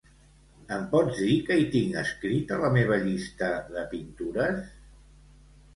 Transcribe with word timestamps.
Em 0.77 0.87
pots 0.93 1.19
dir 1.25 1.35
què 1.49 1.57
hi 1.63 1.67
tinc 1.75 1.99
escrit 2.03 2.55
a 2.57 2.59
la 2.65 2.73
meva 2.79 2.99
llista 3.07 3.53
de 3.77 3.87
pintures? 3.95 4.75